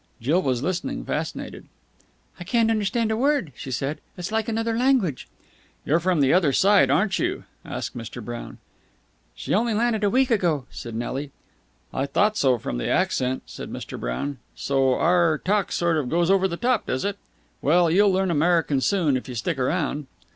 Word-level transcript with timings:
Jill 0.19 0.41
was 0.41 0.63
listening, 0.63 1.05
fascinated. 1.05 1.67
"I 2.39 2.43
can't 2.43 2.71
understand 2.71 3.11
a 3.11 3.15
word," 3.15 3.51
she 3.55 3.69
said. 3.69 4.01
"It's 4.17 4.31
like 4.31 4.49
another 4.49 4.75
language." 4.75 5.27
"You're 5.85 5.99
from 5.99 6.21
the 6.21 6.33
other 6.33 6.51
side, 6.53 6.89
aren't 6.89 7.19
you?" 7.19 7.43
asked 7.63 7.95
Mr. 7.95 8.19
Brown. 8.25 8.57
"She 9.35 9.53
only 9.53 9.75
landed 9.75 10.03
a 10.03 10.09
week 10.09 10.31
ago," 10.31 10.65
said 10.71 10.95
Nelly. 10.95 11.29
"I 11.93 12.07
thought 12.07 12.35
so 12.35 12.57
from 12.57 12.79
the 12.79 12.89
accent," 12.89 13.43
said 13.45 13.69
Mr. 13.71 13.99
Brown. 13.99 14.39
"So 14.55 14.95
our 14.95 15.37
talk 15.37 15.71
sort 15.71 15.97
of 15.97 16.09
goes 16.09 16.31
over 16.31 16.47
the 16.47 16.57
top, 16.57 16.87
does 16.87 17.05
it? 17.05 17.19
Well, 17.61 17.91
you'll 17.91 18.11
learn 18.11 18.31
American 18.31 18.81
soon, 18.81 19.15
if 19.15 19.29
you 19.29 19.35
stick 19.35 19.59
around." 19.59 20.07